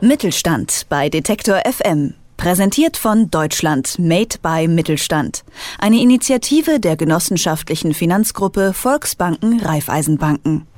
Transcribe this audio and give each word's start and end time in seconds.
Mittelstand 0.00 0.86
bei 0.88 1.08
Detektor 1.08 1.60
FM. 1.68 2.14
Präsentiert 2.36 2.96
von 2.96 3.32
Deutschland 3.32 3.98
Made 3.98 4.36
by 4.40 4.68
Mittelstand. 4.68 5.42
Eine 5.80 6.00
Initiative 6.00 6.78
der 6.78 6.96
genossenschaftlichen 6.96 7.94
Finanzgruppe 7.94 8.74
Volksbanken 8.74 9.58
Raiffeisenbanken. 9.58 10.68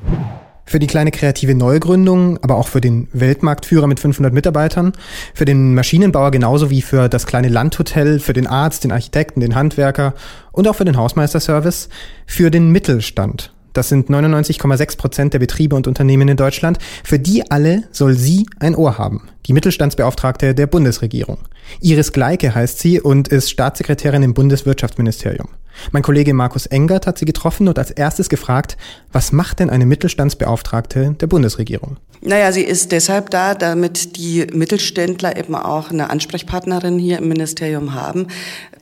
Für 0.64 0.78
die 0.78 0.86
kleine 0.86 1.10
kreative 1.10 1.54
Neugründung, 1.54 2.38
aber 2.42 2.56
auch 2.56 2.68
für 2.68 2.80
den 2.80 3.08
Weltmarktführer 3.12 3.86
mit 3.86 4.00
500 4.00 4.32
Mitarbeitern, 4.32 4.92
für 5.34 5.44
den 5.44 5.74
Maschinenbauer 5.74 6.30
genauso 6.30 6.70
wie 6.70 6.80
für 6.80 7.10
das 7.10 7.26
kleine 7.26 7.48
Landhotel, 7.48 8.20
für 8.20 8.32
den 8.32 8.46
Arzt, 8.46 8.84
den 8.84 8.92
Architekten, 8.92 9.40
den 9.40 9.54
Handwerker 9.54 10.14
und 10.50 10.66
auch 10.66 10.76
für 10.76 10.86
den 10.86 10.96
Hausmeisterservice, 10.96 11.90
für 12.24 12.50
den 12.50 12.70
Mittelstand. 12.70 13.52
Das 13.72 13.88
sind 13.88 14.10
99,6 14.10 14.96
Prozent 14.96 15.34
der 15.34 15.38
Betriebe 15.38 15.76
und 15.76 15.86
Unternehmen 15.86 16.28
in 16.28 16.36
Deutschland. 16.36 16.78
Für 17.04 17.18
die 17.18 17.50
alle 17.50 17.84
soll 17.92 18.14
sie 18.14 18.46
ein 18.58 18.74
Ohr 18.74 18.98
haben. 18.98 19.28
Die 19.46 19.52
Mittelstandsbeauftragte 19.52 20.54
der 20.54 20.66
Bundesregierung. 20.66 21.38
Iris 21.80 22.12
Gleike 22.12 22.54
heißt 22.54 22.78
sie 22.78 23.00
und 23.00 23.28
ist 23.28 23.50
Staatssekretärin 23.50 24.22
im 24.22 24.34
Bundeswirtschaftsministerium. 24.34 25.48
Mein 25.92 26.02
Kollege 26.02 26.34
Markus 26.34 26.66
Engert 26.66 27.06
hat 27.06 27.18
sie 27.18 27.24
getroffen 27.24 27.68
und 27.68 27.78
als 27.78 27.90
erstes 27.90 28.28
gefragt, 28.28 28.76
was 29.12 29.32
macht 29.32 29.60
denn 29.60 29.70
eine 29.70 29.86
Mittelstandsbeauftragte 29.86 31.16
der 31.20 31.26
Bundesregierung? 31.26 31.96
Naja, 32.22 32.52
sie 32.52 32.62
ist 32.62 32.92
deshalb 32.92 33.30
da, 33.30 33.54
damit 33.54 34.18
die 34.18 34.46
Mittelständler 34.52 35.38
eben 35.38 35.54
auch 35.54 35.90
eine 35.90 36.10
Ansprechpartnerin 36.10 36.98
hier 36.98 37.16
im 37.16 37.28
Ministerium 37.28 37.94
haben. 37.94 38.26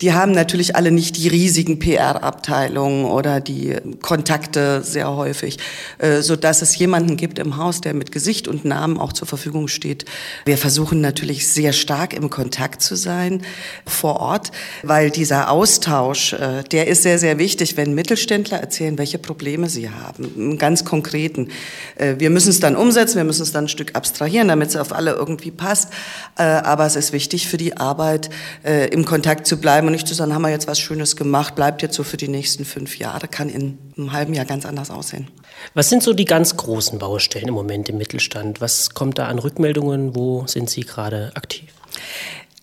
Die 0.00 0.12
haben 0.12 0.32
natürlich 0.32 0.74
alle 0.74 0.90
nicht 0.90 1.16
die 1.16 1.28
riesigen 1.28 1.78
PR-Abteilungen 1.78 3.04
oder 3.04 3.40
die 3.40 3.76
Kontakte 4.02 4.82
sehr 4.82 5.14
häufig, 5.14 5.58
äh, 5.98 6.20
so 6.20 6.34
dass 6.34 6.62
es 6.62 6.76
jemanden 6.78 7.16
gibt 7.16 7.38
im 7.38 7.56
Haus, 7.56 7.80
der 7.80 7.94
mit 7.94 8.10
Gesicht 8.10 8.48
und 8.48 8.64
Namen 8.64 8.98
auch 8.98 9.12
zur 9.12 9.28
Verfügung 9.28 9.68
steht. 9.68 10.04
Wir 10.44 10.58
versuchen 10.58 11.00
natürlich 11.00 11.46
sehr 11.46 11.72
stark 11.72 12.14
im 12.14 12.30
Kontakt 12.30 12.83
zu 12.83 12.96
sein 12.96 13.42
vor 13.86 14.18
Ort, 14.18 14.50
weil 14.83 15.10
dieser 15.10 15.50
Austausch, 15.50 16.33
äh, 16.33 16.64
der 16.64 16.88
ist 16.89 17.03
sehr, 17.03 17.19
sehr 17.19 17.39
wichtig, 17.39 17.77
wenn 17.77 17.94
Mittelständler 17.94 18.58
erzählen, 18.58 18.98
welche 18.98 19.19
Probleme 19.19 19.69
sie 19.69 19.91
haben, 19.91 20.33
im 20.36 20.58
ganz 20.58 20.84
konkreten. 20.84 21.48
Äh, 21.97 22.17
wir 22.19 22.30
müssen 22.30 22.50
es 22.50 22.61
dann 22.61 22.77
umsetzen, 22.77 23.17
wir 23.17 23.25
müssen 23.25 23.42
es 23.42 23.53
dann 23.53 23.64
ein 23.64 23.69
Stück 23.69 23.95
abstrahieren, 23.95 24.48
damit 24.48 24.70
es 24.70 24.77
auf 24.77 24.92
alle 24.92 25.12
irgendwie 25.12 25.50
passt. 25.50 25.92
Äh, 26.36 26.42
aber 26.42 26.86
es 26.86 26.97
ist 26.97 27.12
wichtig 27.12 27.48
für 27.48 27.56
die 27.56 27.77
Arbeit, 27.77 28.30
äh, 28.64 28.89
im 28.89 29.05
Kontakt 29.05 29.47
zu 29.47 29.58
bleiben 29.58 29.86
und 29.86 29.92
nicht 29.92 30.08
zu 30.08 30.14
sagen, 30.14 30.34
haben 30.34 30.42
wir 30.42 30.50
jetzt 30.50 30.67
was 30.67 30.78
Schönes 30.78 31.17
gemacht, 31.17 31.55
bleibt 31.55 31.83
jetzt 31.83 31.95
so 31.95 32.03
für 32.03 32.17
die 32.17 32.28
nächsten 32.28 32.64
fünf 32.64 32.98
Jahre, 32.98 33.28
kann 33.28 33.48
in 33.48 33.78
einem 33.97 34.12
halben 34.12 34.34
Jahr 34.34 34.45
ganz 34.45 34.67
anders 34.67 34.91
aussehen. 34.91 35.28
Was 35.75 35.89
sind 35.89 36.02
so 36.02 36.12
die 36.12 36.25
ganz 36.25 36.56
großen 36.56 36.98
Baustellen 36.98 37.48
im 37.48 37.55
Moment 37.55 37.89
im 37.89 37.98
Mittelstand? 37.98 38.61
Was 38.61 38.91
kommt 38.91 39.19
da 39.19 39.27
an 39.27 39.39
Rückmeldungen? 39.39 40.14
Wo 40.14 40.47
sind 40.47 40.70
Sie 40.70 40.83
gerade 40.83 41.33
aktiv? 41.34 41.77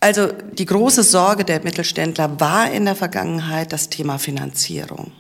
Also 0.06 0.28
die 0.28 0.67
große 0.67 1.02
Sorge 1.02 1.45
der 1.45 1.64
Mittelständler 1.64 2.39
war 2.39 2.70
in 2.72 2.86
der 2.86 2.94
Vergangenheit 2.94 3.73
das 3.73 3.89
Thema 3.89 4.20
Finanzierung. 4.20 5.11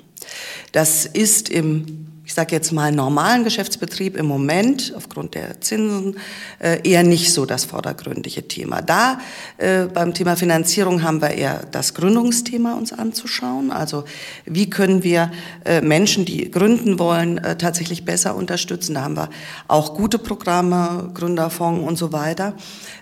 Das 0.73 1.07
ist 1.07 1.49
im 1.49 2.14
ich 2.25 2.33
sage 2.33 2.55
jetzt 2.55 2.71
mal, 2.71 2.91
normalen 2.91 3.43
Geschäftsbetrieb 3.43 4.17
im 4.17 4.25
Moment 4.25 4.93
aufgrund 4.97 5.35
der 5.35 5.61
Zinsen 5.61 6.17
äh, 6.59 6.79
eher 6.87 7.03
nicht 7.03 7.31
so 7.31 7.45
das 7.45 7.65
vordergründige 7.65 8.47
Thema. 8.47 8.81
Da 8.81 9.19
äh, 9.57 9.85
beim 9.85 10.13
Thema 10.15 10.35
Finanzierung 10.35 11.03
haben 11.03 11.21
wir 11.21 11.29
eher 11.29 11.61
das 11.71 11.93
Gründungsthema 11.93 12.73
uns 12.73 12.93
anzuschauen. 12.93 13.71
Also 13.71 14.05
wie 14.45 14.69
können 14.71 15.03
wir 15.03 15.31
äh, 15.65 15.81
Menschen, 15.81 16.25
die 16.25 16.49
gründen 16.49 16.97
wollen, 16.97 17.37
äh, 17.37 17.57
tatsächlich 17.57 18.05
besser 18.05 18.35
unterstützen. 18.35 18.95
Da 18.95 19.03
haben 19.03 19.17
wir 19.17 19.29
auch 19.67 19.93
gute 19.93 20.17
Programme, 20.17 21.11
Gründerfonds 21.13 21.87
und 21.87 21.97
so 21.97 22.11
weiter. 22.11 22.55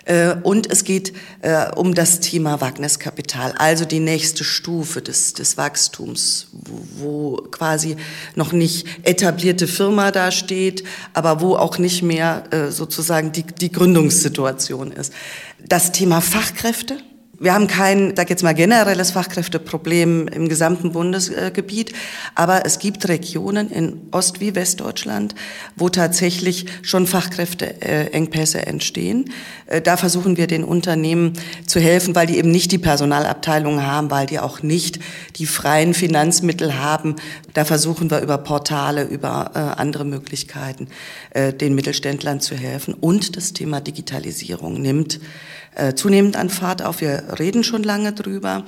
Äh, 0.04 0.34
und 0.42 0.70
es 0.70 0.84
geht 0.84 1.14
äh, 1.40 1.70
um 1.74 1.94
das 1.94 2.20
Thema 2.20 2.60
Wagniskapital, 2.60 3.52
also 3.56 3.86
die 3.86 4.00
nächste 4.00 4.44
Stufe 4.44 5.00
des, 5.00 5.32
des 5.32 5.56
Wachstums, 5.56 6.48
wo, 6.52 7.02
wo 7.02 7.36
quasi 7.50 7.96
noch 8.34 8.52
nicht 8.52 8.86
etablierte 9.14 9.66
Firma 9.66 10.10
da 10.10 10.30
steht, 10.30 10.84
aber 11.12 11.40
wo 11.40 11.56
auch 11.56 11.78
nicht 11.78 12.02
mehr 12.02 12.44
äh, 12.50 12.70
sozusagen 12.70 13.30
die, 13.32 13.44
die 13.44 13.70
Gründungssituation 13.70 14.90
ist. 14.90 15.12
Das 15.66 15.92
Thema 15.92 16.20
Fachkräfte 16.20 16.98
wir 17.44 17.54
haben 17.54 17.66
kein, 17.66 18.16
sag 18.16 18.30
jetzt 18.30 18.42
mal, 18.42 18.54
generelles 18.54 19.10
Fachkräfteproblem 19.10 20.28
im 20.28 20.48
gesamten 20.48 20.92
Bundesgebiet, 20.92 21.92
aber 22.34 22.64
es 22.64 22.78
gibt 22.78 23.06
Regionen 23.08 23.70
in 23.70 24.00
Ost- 24.12 24.40
wie 24.40 24.54
Westdeutschland, 24.54 25.34
wo 25.76 25.90
tatsächlich 25.90 26.66
schon 26.82 27.06
Fachkräfteengpässe 27.06 28.66
entstehen. 28.66 29.30
Äh, 29.66 29.82
da 29.82 29.96
versuchen 29.96 30.36
wir 30.36 30.46
den 30.46 30.64
Unternehmen 30.64 31.34
zu 31.66 31.80
helfen, 31.80 32.14
weil 32.14 32.26
die 32.26 32.38
eben 32.38 32.50
nicht 32.50 32.72
die 32.72 32.78
Personalabteilung 32.78 33.82
haben, 33.82 34.10
weil 34.10 34.26
die 34.26 34.38
auch 34.38 34.62
nicht 34.62 34.98
die 35.36 35.46
freien 35.46 35.92
Finanzmittel 35.92 36.78
haben. 36.78 37.16
Da 37.52 37.64
versuchen 37.64 38.10
wir 38.10 38.20
über 38.20 38.38
Portale, 38.38 39.04
über 39.04 39.50
äh, 39.54 39.58
andere 39.58 40.06
Möglichkeiten, 40.06 40.88
äh, 41.30 41.52
den 41.52 41.74
Mittelständlern 41.74 42.40
zu 42.40 42.54
helfen. 42.56 42.94
Und 42.94 43.36
das 43.36 43.52
Thema 43.52 43.80
Digitalisierung 43.80 44.80
nimmt 44.80 45.20
äh, 45.74 45.94
zunehmend 45.94 46.36
an 46.36 46.50
Fahrt 46.50 46.82
auf. 46.82 47.00
Wir 47.00 47.38
reden 47.38 47.64
schon 47.64 47.82
lange 47.82 48.12
drüber. 48.12 48.64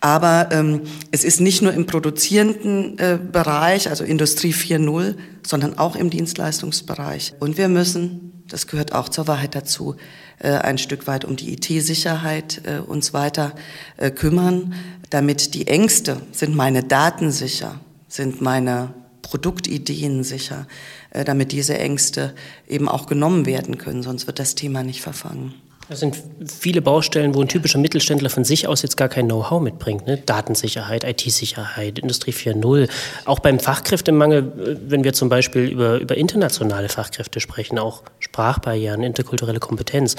Aber 0.00 0.48
ähm, 0.50 0.82
es 1.10 1.24
ist 1.24 1.40
nicht 1.40 1.62
nur 1.62 1.72
im 1.72 1.86
produzierenden 1.86 2.98
äh, 2.98 3.18
Bereich, 3.20 3.88
also 3.88 4.04
Industrie 4.04 4.52
4.0, 4.52 5.16
sondern 5.46 5.78
auch 5.78 5.96
im 5.96 6.10
Dienstleistungsbereich. 6.10 7.34
Und 7.40 7.58
wir 7.58 7.68
müssen, 7.68 8.44
das 8.48 8.66
gehört 8.66 8.92
auch 8.92 9.08
zur 9.08 9.26
Wahrheit 9.26 9.54
dazu, 9.54 9.96
äh, 10.38 10.50
ein 10.50 10.78
Stück 10.78 11.06
weit 11.06 11.24
um 11.24 11.36
die 11.36 11.52
IT-Sicherheit 11.52 12.62
äh, 12.64 12.78
uns 12.78 13.12
weiter 13.12 13.54
äh, 13.96 14.10
kümmern, 14.10 14.74
damit 15.10 15.54
die 15.54 15.66
Ängste, 15.66 16.20
sind 16.32 16.54
meine 16.54 16.82
Daten 16.82 17.30
sicher, 17.30 17.80
sind 18.08 18.40
meine 18.40 18.94
Produktideen 19.22 20.24
sicher, 20.24 20.66
äh, 21.10 21.24
damit 21.24 21.52
diese 21.52 21.78
Ängste 21.78 22.34
eben 22.66 22.88
auch 22.88 23.06
genommen 23.06 23.46
werden 23.46 23.78
können, 23.78 24.02
sonst 24.02 24.26
wird 24.26 24.38
das 24.38 24.54
Thema 24.54 24.82
nicht 24.82 25.02
verfangen. 25.02 25.54
Das 25.88 26.00
sind 26.00 26.18
viele 26.44 26.82
Baustellen, 26.82 27.34
wo 27.34 27.40
ein 27.40 27.48
typischer 27.48 27.78
Mittelständler 27.78 28.28
von 28.28 28.44
sich 28.44 28.68
aus 28.68 28.82
jetzt 28.82 28.98
gar 28.98 29.08
kein 29.08 29.26
Know-how 29.26 29.62
mitbringt. 29.62 30.06
Ne? 30.06 30.18
Datensicherheit, 30.18 31.02
IT-Sicherheit, 31.02 31.98
Industrie 31.98 32.32
4.0. 32.32 32.90
Auch 33.24 33.38
beim 33.38 33.58
Fachkräftemangel, 33.58 34.38
äh, 34.38 34.76
wenn 34.86 35.02
wir 35.02 35.14
zum 35.14 35.30
Beispiel 35.30 35.62
über, 35.62 35.98
über 35.98 36.16
internationale 36.16 36.90
Fachkräfte 36.90 37.40
sprechen, 37.40 37.78
auch 37.78 38.02
Sprachbarrieren, 38.18 39.02
interkulturelle 39.02 39.60
Kompetenz. 39.60 40.16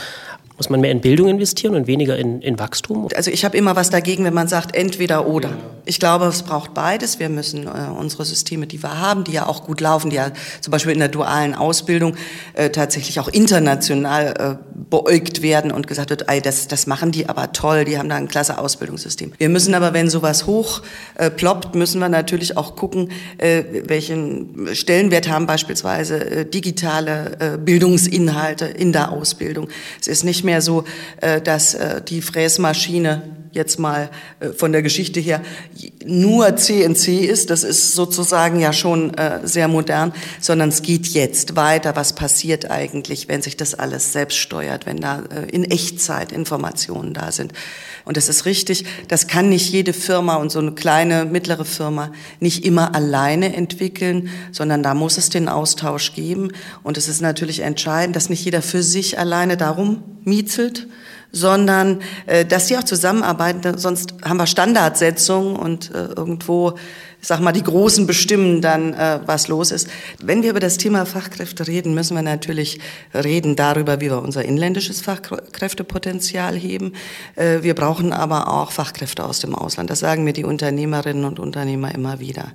Muss 0.59 0.69
man 0.69 0.81
mehr 0.81 0.91
in 0.91 0.99
Bildung 0.99 1.29
investieren 1.29 1.73
und 1.73 1.87
weniger 1.87 2.17
in, 2.17 2.41
in 2.41 2.59
Wachstum? 2.59 3.07
Also 3.15 3.31
ich 3.31 3.45
habe 3.45 3.55
immer 3.55 3.77
was 3.77 3.89
dagegen, 3.89 4.25
wenn 4.25 4.33
man 4.33 4.49
sagt 4.49 4.75
entweder 4.75 5.25
oder. 5.25 5.51
Ich 5.85 6.01
glaube, 6.01 6.25
es 6.25 6.43
braucht 6.43 6.73
beides. 6.73 7.17
Wir 7.17 7.29
müssen 7.29 7.65
äh, 7.65 7.69
unsere 7.97 8.25
Systeme, 8.25 8.67
die 8.67 8.83
wir 8.83 8.99
haben, 8.99 9.23
die 9.23 9.31
ja 9.31 9.47
auch 9.47 9.63
gut 9.63 9.79
laufen, 9.79 10.09
die 10.09 10.17
ja 10.17 10.31
zum 10.59 10.71
Beispiel 10.71 10.91
in 10.91 10.99
der 10.99 11.07
dualen 11.07 11.55
Ausbildung 11.55 12.15
äh, 12.55 12.71
tatsächlich 12.71 13.21
auch 13.21 13.29
international 13.29 14.57
äh, 14.59 14.83
beäugt 14.89 15.41
werden 15.41 15.71
und 15.71 15.87
gesagt 15.87 16.09
wird, 16.09 16.25
ey, 16.27 16.41
das, 16.41 16.67
das 16.67 16.87
machen 16.87 17.13
die 17.13 17.29
aber 17.29 17.53
toll, 17.53 17.85
die 17.85 17.97
haben 17.97 18.09
da 18.09 18.15
ein 18.15 18.27
klasse 18.27 18.57
Ausbildungssystem. 18.57 19.31
Wir 19.37 19.49
müssen 19.49 19.73
aber, 19.73 19.93
wenn 19.93 20.09
sowas 20.09 20.45
hoch 20.45 20.81
äh, 21.15 21.29
ploppt, 21.29 21.73
müssen 21.75 21.99
wir 21.99 22.09
natürlich 22.09 22.57
auch 22.57 22.75
gucken, 22.75 23.11
äh, 23.37 23.63
welchen 23.85 24.67
Stellenwert 24.73 25.29
haben 25.29 25.47
beispielsweise 25.47 26.19
äh, 26.19 26.45
digitale 26.45 27.37
äh, 27.39 27.57
Bildungsinhalte 27.57 28.65
in 28.65 28.91
der 28.91 29.11
Ausbildung. 29.11 29.69
Es 30.01 30.07
ist 30.07 30.23
nicht 30.23 30.43
mehr 30.43 30.48
so, 30.61 30.83
äh, 31.21 31.41
dass 31.41 31.73
äh, 31.73 32.01
die 32.01 32.21
Fräsmaschine 32.21 33.21
jetzt 33.51 33.79
mal 33.79 34.09
äh, 34.39 34.49
von 34.49 34.71
der 34.71 34.81
Geschichte 34.81 35.19
her 35.19 35.41
nur 36.05 36.55
CNC 36.55 37.07
ist, 37.25 37.49
das 37.49 37.63
ist 37.63 37.93
sozusagen 37.93 38.59
ja 38.59 38.73
schon 38.73 39.13
äh, 39.15 39.39
sehr 39.43 39.67
modern, 39.67 40.13
sondern 40.39 40.69
es 40.69 40.81
geht 40.81 41.07
jetzt 41.07 41.55
weiter. 41.55 41.95
Was 41.95 42.13
passiert 42.13 42.69
eigentlich, 42.69 43.27
wenn 43.27 43.41
sich 43.41 43.57
das 43.57 43.75
alles 43.75 44.13
selbst 44.13 44.37
steuert, 44.37 44.85
wenn 44.85 44.97
da 44.97 45.23
äh, 45.33 45.49
in 45.49 45.63
Echtzeit 45.63 46.31
Informationen 46.31 47.13
da 47.13 47.31
sind? 47.31 47.53
Und 48.05 48.17
das 48.17 48.29
ist 48.29 48.45
richtig, 48.45 48.85
das 49.07 49.27
kann 49.27 49.49
nicht 49.49 49.71
jede 49.71 49.93
Firma 49.93 50.35
und 50.35 50.51
so 50.51 50.59
eine 50.59 50.71
kleine, 50.71 51.25
mittlere 51.25 51.65
Firma 51.65 52.11
nicht 52.39 52.65
immer 52.65 52.95
alleine 52.95 53.55
entwickeln, 53.55 54.29
sondern 54.51 54.83
da 54.83 54.93
muss 54.93 55.17
es 55.17 55.29
den 55.29 55.47
Austausch 55.47 56.13
geben. 56.13 56.51
Und 56.83 56.97
es 56.97 57.07
ist 57.07 57.21
natürlich 57.21 57.59
entscheidend, 57.59 58.15
dass 58.15 58.29
nicht 58.29 58.43
jeder 58.43 58.61
für 58.61 58.83
sich 58.83 59.19
alleine 59.19 59.57
darum 59.57 60.03
miezelt, 60.23 60.87
sondern 61.31 62.01
äh, 62.25 62.45
dass 62.45 62.67
sie 62.67 62.77
auch 62.77 62.83
zusammenarbeiten, 62.83 63.77
sonst 63.77 64.13
haben 64.23 64.37
wir 64.37 64.47
Standardsetzungen 64.47 65.55
und 65.55 65.93
äh, 65.93 66.13
irgendwo 66.15 66.75
ich 67.21 67.27
sag 67.27 67.41
mal, 67.41 67.51
die 67.51 67.63
Großen 67.63 68.07
bestimmen 68.07 68.61
dann, 68.61 68.93
äh, 68.93 69.19
was 69.25 69.49
los 69.49 69.71
ist. 69.71 69.89
Wenn 70.21 70.41
wir 70.41 70.51
über 70.51 70.61
das 70.61 70.77
Thema 70.77 71.05
Fachkräfte 71.05 71.67
reden, 71.67 71.93
müssen 71.93 72.15
wir 72.15 72.21
natürlich 72.21 72.79
reden 73.13 73.57
darüber, 73.57 73.99
wie 73.99 74.09
wir 74.09 74.21
unser 74.21 74.45
inländisches 74.45 75.01
Fachkräftepotenzial 75.01 76.55
heben. 76.55 76.93
Äh, 77.35 77.61
wir 77.61 77.75
brauchen 77.75 78.13
aber 78.13 78.47
auch 78.47 78.71
Fachkräfte 78.71 79.25
aus 79.25 79.39
dem 79.39 79.53
Ausland. 79.53 79.89
Das 79.89 79.99
sagen 79.99 80.23
mir 80.23 80.31
die 80.31 80.45
Unternehmerinnen 80.45 81.25
und 81.25 81.39
Unternehmer 81.39 81.93
immer 81.93 82.21
wieder. 82.21 82.53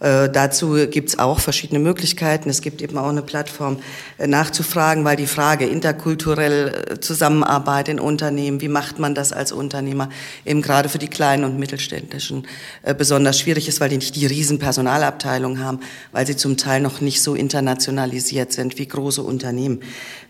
Äh, 0.00 0.28
dazu 0.28 0.74
gibt 0.90 1.10
es 1.10 1.18
auch 1.18 1.38
verschiedene 1.38 1.78
Möglichkeiten. 1.78 2.50
Es 2.50 2.62
gibt 2.62 2.82
eben 2.82 2.98
auch 2.98 3.10
eine 3.10 3.22
Plattform 3.22 3.78
äh, 4.18 4.26
nachzufragen, 4.26 5.04
weil 5.04 5.16
die 5.16 5.26
Frage 5.26 5.66
interkulturell 5.66 6.86
äh, 6.90 7.00
Zusammenarbeit 7.00 7.88
in 7.88 8.00
Unternehmen, 8.10 8.60
wie 8.60 8.68
macht 8.68 8.98
man 8.98 9.14
das 9.14 9.32
als 9.32 9.52
Unternehmer, 9.52 10.08
eben 10.44 10.62
gerade 10.62 10.88
für 10.88 10.98
die 10.98 11.08
kleinen 11.08 11.44
und 11.44 11.58
mittelständischen 11.58 12.46
äh, 12.82 12.94
besonders 12.94 13.38
schwierig 13.38 13.68
ist, 13.68 13.80
weil 13.80 13.88
die 13.88 13.98
nicht 13.98 14.16
die 14.16 14.26
riesen 14.26 14.58
Personalabteilungen 14.58 15.64
haben, 15.64 15.80
weil 16.12 16.26
sie 16.26 16.36
zum 16.36 16.56
Teil 16.56 16.80
noch 16.80 17.00
nicht 17.00 17.22
so 17.22 17.34
internationalisiert 17.34 18.52
sind 18.52 18.78
wie 18.78 18.86
große 18.86 19.22
Unternehmen. 19.22 19.80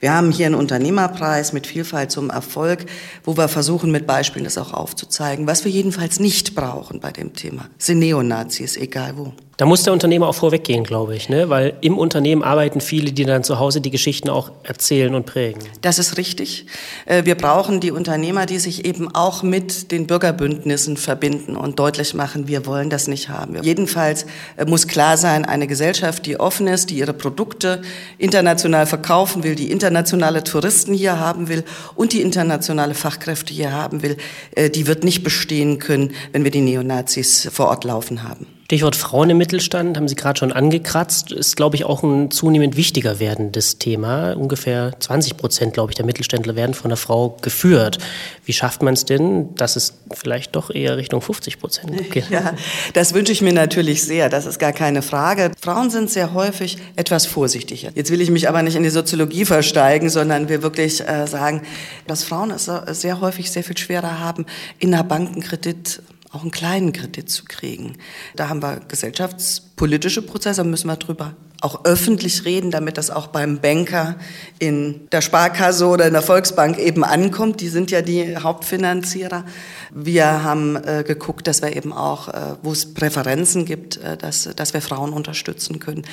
Wir 0.00 0.12
haben 0.12 0.30
hier 0.30 0.46
einen 0.46 0.54
Unternehmerpreis 0.54 1.52
mit 1.52 1.66
Vielfalt 1.66 2.10
zum 2.10 2.30
Erfolg, 2.30 2.86
wo 3.24 3.36
wir 3.36 3.48
versuchen, 3.48 3.90
mit 3.90 4.06
Beispielen 4.06 4.44
das 4.44 4.58
auch 4.58 4.72
aufzuzeigen. 4.72 5.46
Was 5.46 5.64
wir 5.64 5.72
jedenfalls 5.72 6.20
nicht 6.20 6.54
brauchen 6.54 7.00
bei 7.00 7.10
dem 7.10 7.34
Thema, 7.34 7.68
sind 7.78 8.00
Neonazis, 8.00 8.76
egal 8.76 9.14
wo. 9.16 9.32
Da 9.60 9.66
muss 9.66 9.82
der 9.82 9.92
Unternehmer 9.92 10.26
auch 10.26 10.34
vorweggehen, 10.34 10.84
glaube 10.84 11.14
ich, 11.14 11.28
ne? 11.28 11.50
weil 11.50 11.74
im 11.82 11.98
Unternehmen 11.98 12.42
arbeiten 12.42 12.80
viele, 12.80 13.12
die 13.12 13.26
dann 13.26 13.44
zu 13.44 13.58
Hause 13.58 13.82
die 13.82 13.90
Geschichten 13.90 14.30
auch 14.30 14.52
erzählen 14.62 15.14
und 15.14 15.26
prägen. 15.26 15.60
Das 15.82 15.98
ist 15.98 16.16
richtig. 16.16 16.64
Äh, 17.04 17.26
wir 17.26 17.34
brauchen 17.34 17.69
die 17.78 17.92
Unternehmer, 17.92 18.46
die 18.46 18.58
sich 18.58 18.84
eben 18.84 19.14
auch 19.14 19.44
mit 19.44 19.92
den 19.92 20.08
Bürgerbündnissen 20.08 20.96
verbinden 20.96 21.56
und 21.56 21.78
deutlich 21.78 22.14
machen, 22.14 22.48
wir 22.48 22.66
wollen 22.66 22.90
das 22.90 23.06
nicht 23.06 23.28
haben. 23.28 23.62
Jedenfalls 23.62 24.26
äh, 24.56 24.64
muss 24.64 24.88
klar 24.88 25.16
sein, 25.16 25.44
eine 25.44 25.68
Gesellschaft, 25.68 26.26
die 26.26 26.40
offen 26.40 26.66
ist, 26.66 26.90
die 26.90 26.96
ihre 26.96 27.12
Produkte 27.12 27.82
international 28.18 28.86
verkaufen 28.86 29.44
will, 29.44 29.54
die 29.54 29.70
internationale 29.70 30.42
Touristen 30.42 30.94
hier 30.94 31.20
haben 31.20 31.48
will 31.48 31.62
und 31.94 32.12
die 32.12 32.22
internationale 32.22 32.94
Fachkräfte 32.94 33.52
hier 33.52 33.72
haben 33.72 34.02
will, 34.02 34.16
äh, 34.56 34.70
die 34.70 34.88
wird 34.88 35.04
nicht 35.04 35.22
bestehen 35.22 35.78
können, 35.78 36.10
wenn 36.32 36.42
wir 36.42 36.50
die 36.50 36.62
Neonazis 36.62 37.48
vor 37.52 37.68
Ort 37.68 37.84
laufen 37.84 38.24
haben. 38.24 38.46
Stichwort 38.70 38.94
Frauen 38.94 39.30
im 39.30 39.38
Mittelstand 39.38 39.96
haben 39.96 40.06
Sie 40.06 40.14
gerade 40.14 40.38
schon 40.38 40.52
angekratzt, 40.52 41.32
ist, 41.32 41.56
glaube 41.56 41.74
ich, 41.74 41.84
auch 41.84 42.04
ein 42.04 42.30
zunehmend 42.30 42.76
wichtiger 42.76 43.18
werdendes 43.18 43.78
Thema. 43.78 44.34
Ungefähr 44.34 44.92
20 44.96 45.36
Prozent, 45.36 45.72
glaube 45.74 45.90
ich, 45.90 45.96
der 45.96 46.06
Mittelständler 46.06 46.54
werden 46.54 46.72
von 46.72 46.88
einer 46.88 46.96
Frau 46.96 47.36
geführt. 47.42 47.98
Wie 48.44 48.52
schafft 48.52 48.80
man 48.82 48.94
es 48.94 49.04
denn, 49.04 49.56
dass 49.56 49.74
es 49.74 49.94
vielleicht 50.12 50.54
doch 50.54 50.70
eher 50.70 50.96
Richtung 50.96 51.20
50 51.20 51.58
Prozent 51.58 52.10
geht? 52.12 52.30
Ja, 52.30 52.54
das 52.92 53.12
wünsche 53.12 53.32
ich 53.32 53.42
mir 53.42 53.52
natürlich 53.52 54.04
sehr, 54.04 54.28
das 54.28 54.46
ist 54.46 54.60
gar 54.60 54.72
keine 54.72 55.02
Frage. 55.02 55.50
Frauen 55.60 55.90
sind 55.90 56.08
sehr 56.08 56.32
häufig 56.32 56.78
etwas 56.94 57.26
vorsichtiger. 57.26 57.90
Jetzt 57.96 58.12
will 58.12 58.20
ich 58.20 58.30
mich 58.30 58.48
aber 58.48 58.62
nicht 58.62 58.76
in 58.76 58.84
die 58.84 58.90
Soziologie 58.90 59.46
versteigen, 59.46 60.10
sondern 60.10 60.48
wir 60.48 60.62
wirklich 60.62 61.00
äh, 61.00 61.26
sagen, 61.26 61.62
dass 62.06 62.22
Frauen 62.22 62.52
es 62.52 62.70
sehr 63.00 63.20
häufig 63.20 63.50
sehr 63.50 63.64
viel 63.64 63.76
schwerer 63.76 64.20
haben, 64.20 64.46
in 64.78 64.94
einer 64.94 65.02
Bankenkredit 65.02 66.02
auch 66.32 66.42
einen 66.42 66.50
kleinen 66.50 66.92
Kredit 66.92 67.30
zu 67.30 67.44
kriegen. 67.44 67.96
Da 68.36 68.48
haben 68.48 68.62
wir 68.62 68.80
gesellschaftspolitische 68.80 70.22
Prozesse, 70.22 70.64
müssen 70.64 70.88
wir 70.88 70.96
drüber 70.96 71.34
auch 71.60 71.84
öffentlich 71.84 72.44
reden, 72.44 72.70
damit 72.70 72.96
das 72.96 73.10
auch 73.10 73.26
beim 73.26 73.60
Banker 73.60 74.16
in 74.58 75.08
der 75.12 75.20
Sparkasse 75.20 75.86
oder 75.86 76.06
in 76.06 76.12
der 76.12 76.22
Volksbank 76.22 76.78
eben 76.78 77.04
ankommt. 77.04 77.60
Die 77.60 77.68
sind 77.68 77.90
ja 77.90 78.00
die 78.02 78.36
Hauptfinanzierer. 78.36 79.44
Wir 79.90 80.42
haben 80.42 80.76
äh, 80.76 81.04
geguckt, 81.06 81.46
dass 81.46 81.60
wir 81.62 81.76
eben 81.76 81.92
auch, 81.92 82.28
äh, 82.28 82.56
wo 82.62 82.72
es 82.72 82.94
Präferenzen 82.94 83.66
gibt, 83.66 83.98
äh, 83.98 84.16
dass, 84.16 84.48
dass 84.56 84.72
wir 84.72 84.80
Frauen 84.80 85.12
unterstützen 85.12 85.80
können. 85.80 86.04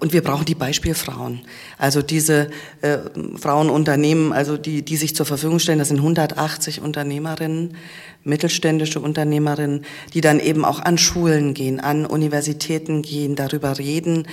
Und 0.00 0.12
wir 0.12 0.22
brauchen 0.22 0.46
die 0.46 0.54
Beispielfrauen. 0.54 1.40
Also 1.76 2.00
diese 2.00 2.48
äh, 2.80 2.98
Frauenunternehmen, 3.38 4.32
also 4.32 4.56
die, 4.56 4.82
die 4.82 4.96
sich 4.96 5.14
zur 5.14 5.26
Verfügung 5.26 5.58
stellen, 5.58 5.78
das 5.78 5.88
sind 5.88 5.98
180 5.98 6.80
Unternehmerinnen, 6.80 7.76
mittelständische 8.26 9.00
Unternehmerinnen, 9.00 9.84
die 10.12 10.20
dann 10.20 10.40
eben 10.40 10.64
auch 10.64 10.80
an 10.80 10.98
Schulen 10.98 11.54
gehen, 11.54 11.80
an 11.80 12.06
Universitäten 12.06 13.02
gehen, 13.02 13.36
darüber 13.36 13.78
reden, 13.78 14.26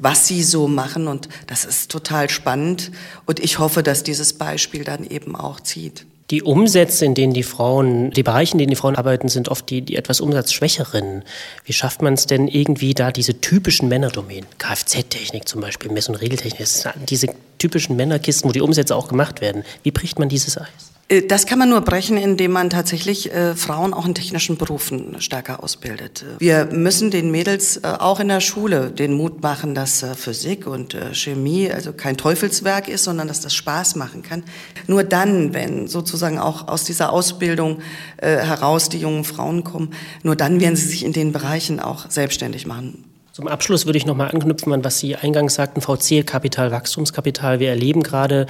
was 0.00 0.26
sie 0.26 0.42
so 0.42 0.68
machen. 0.68 1.08
Und 1.08 1.28
das 1.46 1.64
ist 1.64 1.90
total 1.90 2.30
spannend. 2.30 2.90
Und 3.26 3.40
ich 3.40 3.58
hoffe, 3.58 3.82
dass 3.82 4.02
dieses 4.02 4.32
Beispiel 4.32 4.84
dann 4.84 5.04
eben 5.04 5.36
auch 5.36 5.60
zieht. 5.60 6.06
Die 6.30 6.42
Umsätze, 6.42 7.06
in 7.06 7.14
denen 7.14 7.32
die 7.32 7.42
Frauen, 7.42 8.10
die 8.10 8.22
Bereiche, 8.22 8.52
in 8.52 8.58
denen 8.58 8.68
die 8.68 8.76
Frauen 8.76 8.96
arbeiten, 8.96 9.28
sind 9.28 9.48
oft 9.48 9.70
die, 9.70 9.80
die 9.80 9.96
etwas 9.96 10.20
umsatzschwächeren. 10.20 11.22
Wie 11.64 11.72
schafft 11.72 12.02
man 12.02 12.12
es 12.12 12.26
denn 12.26 12.48
irgendwie 12.48 12.92
da 12.92 13.12
diese 13.12 13.40
typischen 13.40 13.88
Männerdomänen, 13.88 14.46
Kfz-Technik 14.58 15.48
zum 15.48 15.62
Beispiel, 15.62 15.90
Mess- 15.90 16.10
und 16.10 16.16
Regeltechnik, 16.16 16.68
diese 17.08 17.28
typischen 17.56 17.96
Männerkisten, 17.96 18.46
wo 18.46 18.52
die 18.52 18.60
Umsätze 18.60 18.94
auch 18.94 19.08
gemacht 19.08 19.40
werden. 19.40 19.64
Wie 19.82 19.90
bricht 19.90 20.18
man 20.18 20.28
dieses 20.28 20.58
Eis? 20.58 20.87
Äh, 21.08 21.22
das 21.22 21.46
kann 21.46 21.58
man 21.58 21.70
nur 21.70 21.80
brechen, 21.80 22.16
indem 22.16 22.52
man 22.52 22.70
tatsächlich 22.70 23.32
äh, 23.32 23.54
Frauen 23.54 23.94
auch 23.94 24.06
in 24.06 24.14
technischen 24.14 24.56
Berufen 24.56 25.20
stärker 25.20 25.62
ausbildet. 25.62 26.24
Wir 26.38 26.66
müssen 26.66 27.10
den 27.10 27.30
Mädels 27.30 27.78
äh, 27.78 27.94
auch 27.98 28.20
in 28.20 28.28
der 28.28 28.40
Schule 28.40 28.90
den 28.90 29.14
Mut 29.14 29.42
machen, 29.42 29.74
dass 29.74 30.04
Physik 30.16 30.66
und 30.66 30.96
Chemie 31.12 31.70
also 31.70 31.92
kein 31.92 32.16
Teufelswerk 32.16 32.88
ist, 32.88 33.04
sondern 33.04 33.28
dass 33.28 33.40
das 33.40 33.54
Spaß 33.54 33.96
machen 33.96 34.22
kann. 34.22 34.42
Nur 34.86 35.04
dann, 35.04 35.54
wenn 35.54 35.88
sozusagen 35.88 36.38
auch 36.38 36.68
aus 36.68 36.84
dieser 36.84 37.12
Ausbildung 37.12 37.78
heraus 38.20 38.88
die 38.88 38.98
jungen 38.98 39.24
Frauen 39.24 39.64
kommen, 39.64 39.90
nur 40.22 40.36
dann 40.36 40.60
werden 40.60 40.76
sie 40.76 40.88
sich 40.88 41.04
in 41.04 41.12
den 41.12 41.32
Bereichen 41.32 41.80
auch 41.80 42.10
selbstständig 42.10 42.66
machen. 42.66 43.04
Zum 43.32 43.48
Abschluss 43.48 43.86
würde 43.86 43.98
ich 43.98 44.06
noch 44.06 44.16
mal 44.16 44.28
anknüpfen 44.28 44.72
an 44.72 44.84
was 44.84 44.98
Sie 44.98 45.16
eingangs 45.16 45.54
sagten, 45.54 45.80
VC-Kapital, 45.80 46.70
Wachstumskapital. 46.70 47.60
Wir 47.60 47.70
erleben 47.70 48.02
gerade 48.02 48.46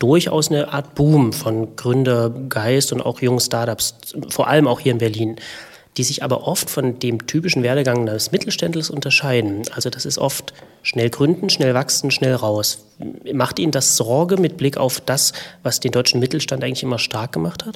durchaus 0.00 0.50
eine 0.50 0.72
Art 0.72 0.96
Boom 0.96 1.32
von 1.32 1.76
Gründergeist 1.76 2.92
und 2.92 3.00
auch 3.00 3.20
jungen 3.20 3.38
Startups, 3.38 3.94
vor 4.30 4.48
allem 4.48 4.66
auch 4.66 4.80
hier 4.80 4.90
in 4.92 4.98
Berlin, 4.98 5.36
die 5.96 6.02
sich 6.02 6.22
aber 6.22 6.46
oft 6.46 6.70
von 6.70 6.98
dem 6.98 7.26
typischen 7.26 7.62
Werdegang 7.62 8.06
des 8.06 8.32
Mittelständlers 8.32 8.90
unterscheiden. 8.90 9.62
Also 9.74 9.90
das 9.90 10.06
ist 10.06 10.18
oft 10.18 10.52
schnell 10.82 11.10
gründen, 11.10 11.50
schnell 11.50 11.74
wachsen, 11.74 12.10
schnell 12.10 12.34
raus. 12.34 12.86
Macht 13.32 13.58
Ihnen 13.58 13.72
das 13.72 13.96
Sorge 13.96 14.36
mit 14.36 14.56
Blick 14.56 14.76
auf 14.76 15.00
das, 15.00 15.32
was 15.62 15.80
den 15.80 15.92
deutschen 15.92 16.20
Mittelstand 16.20 16.64
eigentlich 16.64 16.82
immer 16.82 16.98
stark 16.98 17.32
gemacht 17.32 17.66
hat? 17.66 17.74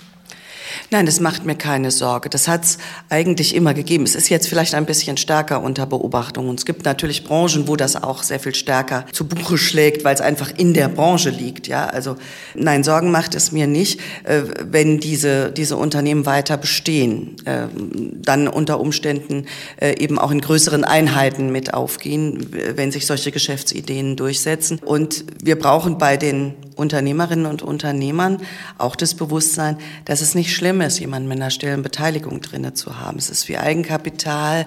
Nein, 0.91 1.07
das 1.07 1.21
macht 1.21 1.45
mir 1.45 1.55
keine 1.55 1.91
Sorge. 1.91 2.29
Das 2.29 2.49
hat 2.49 2.65
es 2.65 2.79
eigentlich 3.09 3.55
immer 3.55 3.75
gegeben. 3.75 4.05
Es 4.05 4.15
ist 4.15 4.29
jetzt 4.29 4.49
vielleicht 4.49 4.75
ein 4.75 4.87
bisschen 4.87 5.17
stärker 5.17 5.63
unter 5.63 5.87
Beobachtung. 5.87 6.49
Und 6.49 6.59
es 6.59 6.65
gibt 6.65 6.85
natürlich 6.85 7.25
Branchen, 7.25 7.69
wo 7.69 7.77
das 7.77 7.97
auch 8.03 8.23
sehr 8.23 8.41
viel 8.41 8.55
stärker 8.55 9.07
zu 9.13 9.27
Buche 9.27 9.59
schlägt, 9.59 10.05
weil 10.05 10.15
es 10.15 10.21
einfach 10.21 10.51
in 10.57 10.75
der 10.75 10.89
Branche 10.89 11.31
liegt. 11.31 11.67
Ja, 11.67 11.87
also 11.87 12.17
nein, 12.55 12.85
Sorgen 12.85 13.11
macht 13.11 13.35
es 13.35 13.53
mir 13.53 13.67
nicht, 13.67 14.01
äh, 14.25 14.43
wenn 14.71 15.01
diese 15.01 15.51
diese 15.51 15.77
Unternehmen 15.77 16.27
weiter 16.27 16.57
bestehen, 16.57 17.37
äh, 17.45 17.67
dann 17.75 18.49
unter 18.49 18.81
Umständen 18.81 19.47
äh, 19.81 19.99
eben 19.99 20.19
auch 20.19 20.31
in 20.31 20.41
größeren 20.41 20.85
Einheiten 20.85 21.51
mit 21.51 21.75
aufgehen, 21.75 22.47
wenn 22.75 22.93
sich 22.93 23.07
solche 23.07 23.33
Geschäftsideen 23.33 24.17
durchsetzen. 24.17 24.81
Und 24.85 25.25
wir 25.43 25.59
brauchen 25.59 25.99
bei 25.99 26.17
den 26.17 26.55
Unternehmerinnen 26.77 27.47
und 27.47 27.63
Unternehmern 27.63 28.39
auch 28.79 28.97
das 28.97 29.15
Bewusstsein, 29.15 29.79
dass 30.05 30.21
es 30.21 30.35
nicht 30.35 30.55
schlimm 30.55 30.81
ist, 30.81 30.99
jemanden 30.99 31.29
mit 31.29 31.39
einer 31.39 31.51
stillen 31.51 31.83
Beteiligung 31.83 32.41
drinne 32.41 32.75
zu 32.75 32.99
haben. 32.99 33.19
Es 33.19 33.31
ist 33.31 33.49
wie 33.49 33.59
Eigenkapital, 33.59 34.67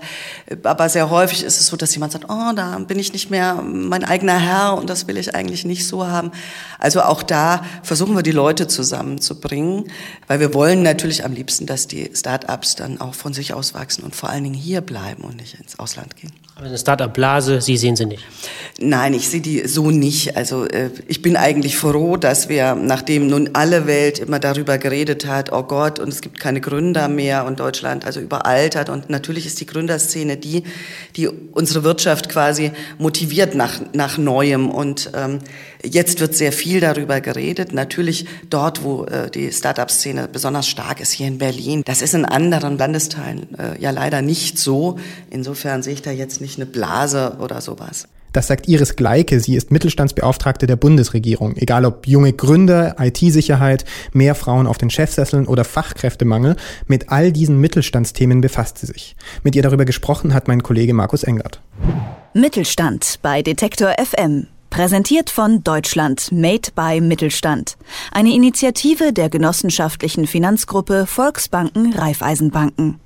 aber 0.64 0.90
sehr 0.90 1.10
häufig 1.10 1.44
ist 1.44 1.60
es 1.60 1.68
so, 1.68 1.78
dass 1.78 1.94
jemand 1.94 2.14
sagt, 2.14 2.26
oh, 2.30 2.54
da 2.56 2.78
bin 2.80 3.00
ich 3.00 3.14
nicht 3.14 3.30
mehr 3.30 3.56
mein 3.56 4.04
eigener 4.04 4.40
Herr 4.40 4.78
und 4.78 4.90
das 4.90 5.08
will 5.08 5.18
ich 5.18 5.36
eigentlich 5.36 5.66
nicht 5.66 5.88
so 5.88 6.08
haben. 6.08 6.32
Also 6.80 7.02
auch 7.02 7.24
da 7.24 7.64
versuchen 7.84 8.16
wir 8.16 8.24
die 8.24 8.32
Leute 8.32 8.68
zusammenzubringen, 8.68 9.92
weil 10.28 10.40
wir 10.40 10.54
wollen 10.54 10.84
natürlich 10.84 11.26
am 11.26 11.34
liebsten, 11.34 11.66
dass 11.66 11.88
die 11.88 12.10
Start-ups 12.14 12.76
dann 12.76 13.02
auch 13.02 13.14
von 13.14 13.34
sich 13.34 13.54
aus 13.54 13.74
wachsen 13.74 14.04
und 14.04 14.16
vor 14.16 14.30
allen 14.30 14.44
Dingen 14.44 14.56
hier 14.56 14.82
bleiben 14.82 15.24
und 15.24 15.38
nicht 15.38 15.60
ins 15.60 15.80
Ausland 15.80 16.16
gehen. 16.16 16.32
Aber 16.58 16.66
eine 16.66 16.78
Start-up-Blase, 16.78 17.62
Sie 17.62 17.78
sehen 17.78 17.96
sie 17.96 18.08
nicht? 18.08 18.24
Nein, 18.80 19.14
ich 19.14 19.30
sehe 19.30 19.42
die 19.42 19.68
so 19.68 19.92
nicht. 19.92 20.36
Also 20.36 20.66
äh, 20.66 20.90
ich 21.08 21.22
bin 21.22 21.38
eigentlich 21.38 21.78
froh, 21.78 22.18
dass 22.18 22.50
wir, 22.50 22.74
nachdem 22.74 23.28
nun 23.28 23.52
alle 23.54 23.86
Welt 23.86 24.18
immer 24.18 24.40
darüber 24.40 24.80
geredet 24.80 25.28
hat, 25.28 25.52
oh 25.52 25.62
Gott, 25.62 26.00
und 26.00 26.10
es 26.10 26.22
gibt 26.22 26.40
keine 26.40 26.60
Gründer 26.60 27.10
mehr 27.10 27.46
und 27.46 27.60
Deutschland 27.60 28.06
also 28.06 28.20
überaltert 28.20 28.90
und 28.90 29.08
natürlich 29.08 29.46
ist 29.46 29.60
die 29.60 29.68
Gründerszene 29.68 30.38
die, 30.38 30.64
die 31.16 31.28
unsere 31.28 31.84
Wirtschaft 31.84 32.28
quasi 32.28 32.72
motiviert 32.98 33.54
nach, 33.54 33.80
nach 33.94 34.18
Neuem 34.18 34.72
und 34.72 35.12
ähm, 35.16 35.40
Jetzt 35.84 36.20
wird 36.20 36.36
sehr 36.36 36.52
viel 36.52 36.80
darüber 36.80 37.22
geredet. 37.22 37.72
Natürlich 37.72 38.26
dort, 38.50 38.84
wo 38.84 39.06
äh, 39.06 39.30
die 39.30 39.52
Start-up-Szene 39.52 40.28
besonders 40.28 40.68
stark 40.68 41.00
ist, 41.00 41.12
hier 41.12 41.28
in 41.28 41.38
Berlin. 41.38 41.84
Das 41.86 42.02
ist 42.02 42.14
in 42.14 42.26
anderen 42.26 42.78
Landesteilen 42.78 43.48
äh, 43.58 43.80
ja 43.80 43.92
leider 43.92 44.22
nicht 44.22 44.58
so. 44.58 44.98
Insofern 45.30 45.84
sehe 45.84 45.94
ich 45.94 46.02
da 46.02 46.12
jetzt 46.12 46.42
nicht 46.48 46.60
eine 46.60 46.66
Blase 46.66 47.38
oder 47.40 47.62
sowas. 47.62 48.08
Das 48.34 48.48
sagt 48.48 48.68
Iris 48.68 48.96
Gleike. 48.96 49.40
Sie 49.40 49.56
ist 49.56 49.72
Mittelstandsbeauftragte 49.72 50.68
der 50.68 50.76
Bundesregierung. 50.76 51.56
Egal 51.56 51.86
ob 51.86 52.08
junge 52.08 52.34
Gründer, 52.34 52.96
IT-Sicherheit, 53.00 53.84
mehr 54.14 54.36
Frauen 54.36 54.68
auf 54.68 54.78
den 54.78 54.90
Chefsesseln 54.90 55.48
oder 55.48 55.64
Fachkräftemangel, 55.64 56.56
mit 56.86 57.10
all 57.10 57.32
diesen 57.32 57.60
Mittelstandsthemen 57.60 58.42
befasst 58.42 58.78
sie 58.78 58.88
sich. 58.88 59.16
Mit 59.44 59.56
ihr 59.56 59.64
darüber 59.64 59.86
gesprochen 59.86 60.34
hat 60.34 60.48
mein 60.48 60.62
Kollege 60.62 60.94
Markus 60.94 61.24
Engert. 61.24 61.62
Mittelstand 62.34 63.20
bei 63.22 63.42
Detektor 63.42 63.96
FM. 63.98 64.48
Präsentiert 64.70 65.30
von 65.30 65.64
Deutschland 65.64 66.32
Made 66.32 66.70
by 66.76 67.02
Mittelstand. 67.02 67.78
Eine 68.12 68.36
Initiative 68.36 69.14
der 69.14 69.30
genossenschaftlichen 69.30 70.28
Finanzgruppe 70.28 71.08
Volksbanken 71.08 71.94
Raiffeisenbanken. 71.94 73.00